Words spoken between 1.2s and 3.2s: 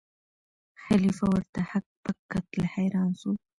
ورته هک پک کتل حیران